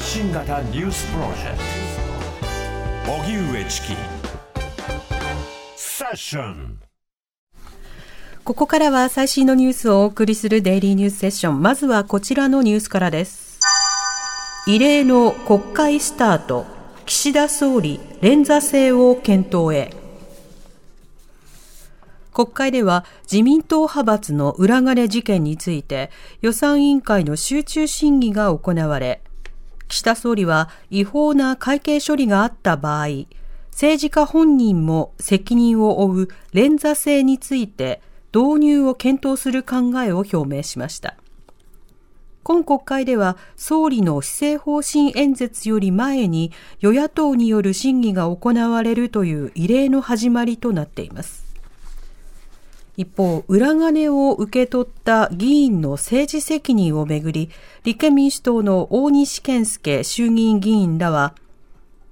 [0.00, 1.58] 発信型ニュースプロジェク
[3.04, 3.88] ト荻上チキ
[5.76, 6.78] セッション
[8.42, 11.60] ここからは最新のニュースをお送りするデイリーニュースセッション。
[11.60, 13.60] まずはこちらのニュースからです。
[14.66, 16.64] 異例の国会スタート。
[17.04, 19.94] 岸田総理、連座制を検討へ。
[22.32, 29.22] 国会では自民党派閥の裏金事件について予算委員会の集中審議が行われ、
[29.90, 33.26] 岸田総理は違法な会計処理があった場合、
[33.72, 38.00] 政治家本人も責任を負う連座制について
[38.32, 41.16] 導入を検討する考えを表明しました。
[42.44, 51.49] 今国会では総理の施政方針演説より前に与野党による審議が行われるという異例の始まりとなっています。
[52.96, 57.50] 一方、裏金を受け取った議員の政治責任をめぐり、
[57.84, 61.34] 立憲民主党の大西健介衆議院議員らは、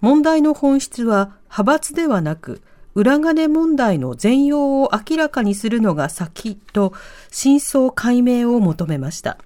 [0.00, 2.62] 問題の本質は派閥ではなく、
[2.94, 6.92] 裏金問題の全容を明らかにするのが先と、
[7.30, 9.38] 真相解明を求めました。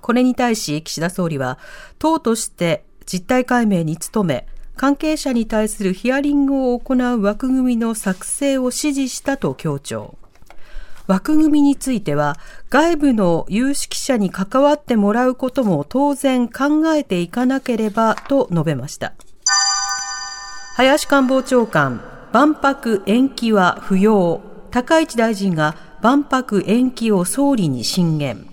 [0.00, 1.58] これに対し岸田総理は、
[1.98, 4.46] 党として実態解明に努め、
[4.80, 10.16] 関係者に対するヒアリングを行う枠組みの作成を指示したと強調。
[11.06, 12.38] 枠組みについては、
[12.70, 19.12] 外部の有識者に関わってもらうことも当然考えていかなければと述べました。
[20.76, 22.00] 林官房長官、
[22.32, 24.40] 万博延期は不要。
[24.70, 28.46] 高市大臣が万博延期を総理に進言。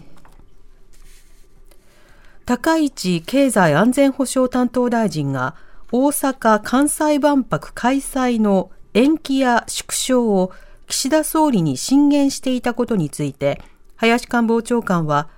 [2.45, 5.55] 高市経済安全保障担当大臣が
[5.91, 10.51] 大阪・関西万博開催の延期や縮小を
[10.87, 13.61] 岸田総理に進言していたことについて、
[13.95, 15.29] 林官房長官は、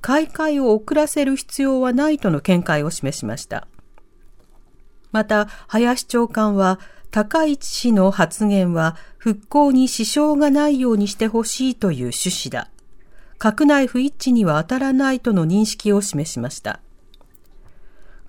[0.00, 3.68] 開会を遅らせる必要はないとの見解を示しました。
[5.12, 6.80] また、林長官は、
[7.10, 12.70] 高市氏の発言は復興に支障がないようにしてほしいという趣旨だ。
[13.40, 16.80] 閣内不一致には当たらないとの認識を示しました。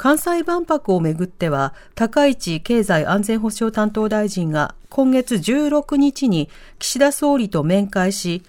[0.02, 8.42] 関西万博をめぐっては、高市経済安全保障担当大臣が今月16日に岸田総理と面会し、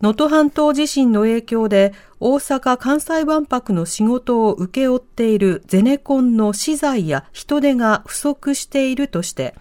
[0.00, 9.54] 能登半島地震の影響で大阪・関西万博の仕事を請け負っているゼネコンの資材や人手が不足しているとして、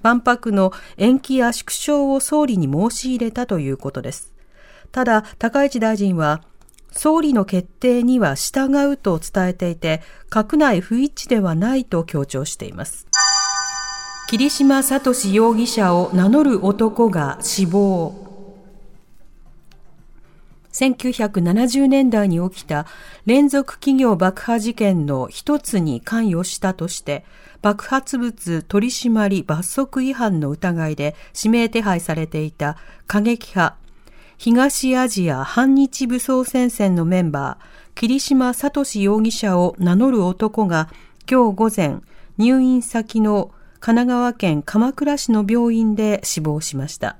[0.00, 4.32] 万博の延期や縮小を総理に申し入れたということです。
[4.90, 6.40] ただ、高市大臣は、
[6.90, 13.06] 総理の決定には従うと伝えていて、閣内不一致ではないと強調しています。
[14.28, 18.28] 桐島聡容疑者を名乗る男が死亡。
[20.72, 22.86] 1970年代に起きた
[23.26, 27.24] 連続企業爆破事件の一つに関与したとして、
[27.62, 33.76] 爆発物取締罰則違反の疑いで指名手配されていた過激派
[34.38, 37.64] 東アジア反日武装戦線のメンバー、
[37.96, 40.88] 桐島聡容疑者を名乗る男が
[41.28, 41.96] 今日午前、
[42.38, 43.50] 入院先の
[43.80, 47.18] 神奈川県鎌倉市の病院で死亡しました。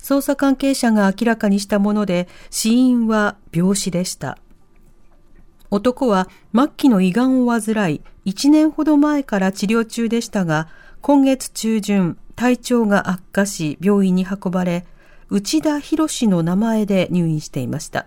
[0.00, 4.38] 捜査関係者が明らかにしたもので、死因は病死でした。
[5.70, 10.66] 男は末期の胃がんを患い、1年ほど前から治療中でしたが、
[11.02, 14.84] 今月中旬、体調が悪化し病院に運ばれ、
[15.28, 18.06] 内田博の名前で入院していました。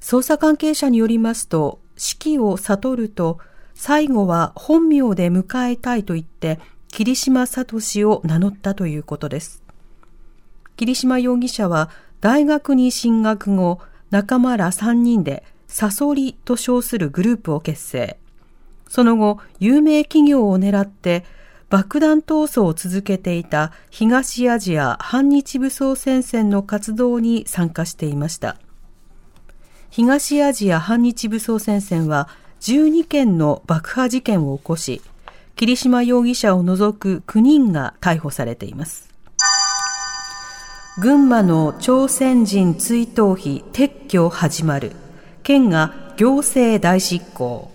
[0.00, 3.38] 捜査関係者によりますと、死期を悟ると、
[3.74, 6.58] 最後は本名で迎えたいと言って、
[6.88, 9.62] 桐島聡を名乗ったということです。
[10.76, 11.90] 桐島容疑者は
[12.20, 13.80] 大学に進学後、
[14.10, 18.18] 仲間ら3人でサソリと称するグループを結成。
[18.88, 21.24] その後、有名企業を狙って
[21.70, 28.56] 爆弾闘争を続けていた東アジア反日武装戦線の活動に参加していました。
[29.88, 32.28] 東アジア反日武装戦線は
[32.60, 35.00] 12件の爆破事件を起こし、
[35.54, 39.08] 桐島容疑者を除く9人が逮捕されています。
[41.00, 44.92] 群馬の朝鮮人追悼碑撤去始まる。
[45.44, 47.70] 県が行政大執行。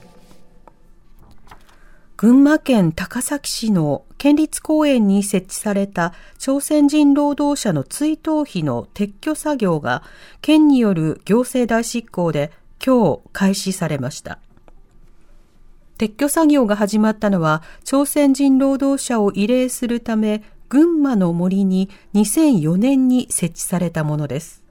[2.18, 10.02] 群馬県高崎市の県立公園に設置された朝鮮人労働者の追悼碑の撤去作業が
[10.42, 12.54] 県による行政代執行で
[12.84, 14.40] 今日開始されました。
[15.98, 24.65] 撤去作業が始まったのは朝鮮人労働者を慰霊するため群馬の森に2004年に設置されたものです。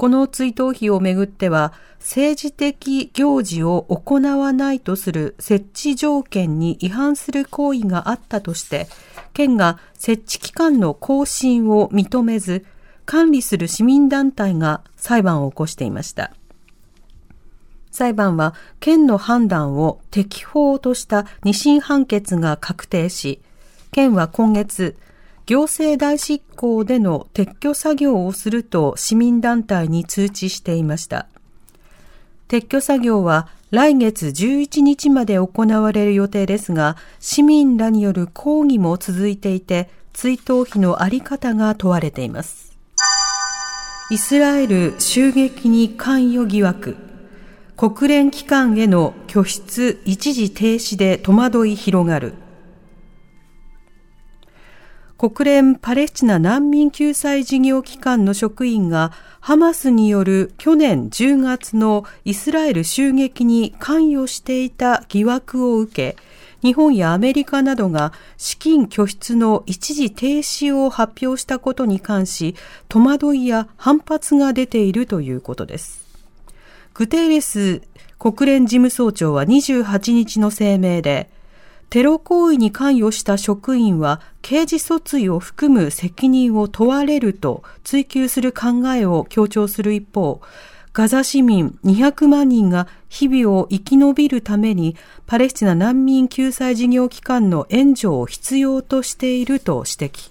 [0.00, 8.88] この追悼碑をめぐっては、政治的行事を行わないとする設置条件に違反する行為があったとして、
[9.34, 12.64] 県が設置期間の更新を認めず、
[13.04, 16.32] 管理する市民団体が裁判を起こしていました。
[17.90, 23.42] 裁判は県の判断を適法とした二審判決が確定し、
[23.92, 24.96] 県は今月、
[25.50, 31.26] 行政代執行での撤去作業をすると市民団体に通知していました。
[32.46, 42.78] 撤去作業は来月11日まで行われる予定ですが、市民らによる抗議も続いていて、追悼費のあり方が問われています。
[44.12, 46.96] イスラエル襲撃に関与疑惑。
[47.76, 52.34] 国連機関への拠出一時停止で戸惑い広がる。
[55.20, 66.16] 国連パレスチナ難民救済事業機関の職員がハマスによる去年10月のイスラエル襲撃に関与していた疑惑を受け、
[66.62, 72.56] 日本やアメリカなどが資金拠出の一時停止を発表したことに関し、
[72.88, 76.02] 戸惑いや反発が出ているということです。
[76.94, 77.82] グテーレス
[78.18, 81.28] 国連事務総長は28日の声明で、
[81.90, 90.40] テロ行為に関与した職員は刑事訴追を含む責任を問われると追及する考えを強調する一方、
[90.92, 94.96] ガザ市民200万人が日々を生き延びるために
[95.26, 100.30] パレスチナ難民救済事業機関の援助を必要としていると指摘。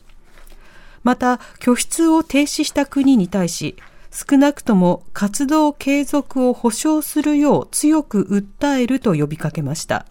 [1.03, 3.75] また、拠出を停止した国に対し、
[4.11, 10.05] 少なくとも活動継続を保障するよう強く訴えると呼びかけました。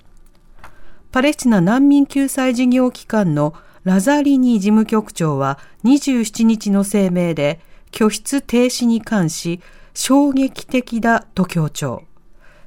[1.10, 7.60] パレスチナ難民救済事業機関のラザリニ事務局長は27日の声明で、
[7.90, 9.60] 拠出停止に関し、
[9.94, 12.02] 衝撃的だと強調。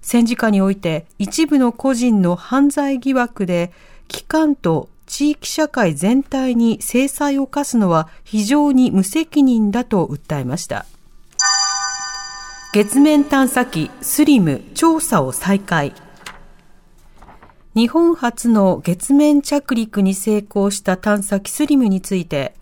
[0.02, 3.72] 戦時下において一部の個人の犯罪疑惑で、
[4.08, 10.88] 機関と地域社会全体に制裁を課すのは非常に無責任だと訴えました。
[12.74, 15.94] 月面探査機スリム調査を再開。
[17.74, 22.54] 日本初の月面着陸に成功した探査機スリムについて、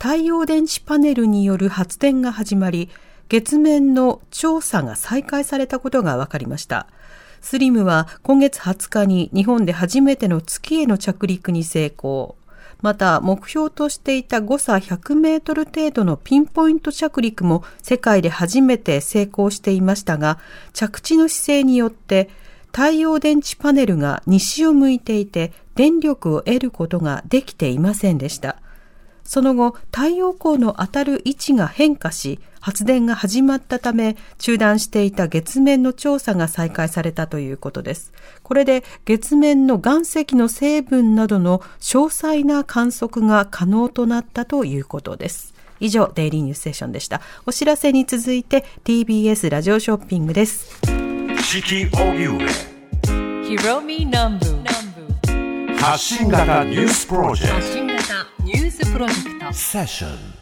[0.00, 2.88] 太陽電池パネルによる発電が始まり、
[3.28, 6.88] 月面の調査が再開されたことが分かりました。
[7.40, 12.34] スリムは今月20日に日本で初めての月への着陸に成功。
[12.82, 20.40] また、目標としていた誤差100メートル程度のピンポイント着陸も世界で初めて成功していましたが、
[20.72, 22.28] 着地の姿勢によって
[22.72, 28.56] 太陽電池パネルが西を向いていて電力を得ることができていませんでした。
[29.28, 38.14] その後、太陽光の当たる位置が変化し、発電が始まったため、中断していた月面の調査が再開されたということです。
[38.42, 45.52] これで月面の岩石の成分などの詳細な観測が可能となったということです。
[45.78, 47.20] 以上、デイリーニュースセッションでした。
[47.44, 50.97] お知らせに続いて TBS ラジオショッピングです。
[51.50, 52.38] 四季荻上
[53.42, 54.44] ひろみ南部
[55.80, 60.37] 発信型ニュースプロジェクトセッション